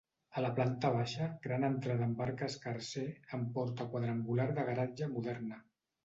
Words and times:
A 0.39 0.41
la 0.43 0.49
planta 0.59 0.89
baixa, 0.93 1.25
gran 1.41 1.65
entrada 1.67 2.05
amb 2.07 2.23
arc 2.25 2.41
escarser, 2.47 3.03
amb 3.39 3.51
porta 3.57 3.87
quadrangular 3.91 4.47
de 4.61 4.65
garatge 4.71 5.11
moderna. 5.13 5.61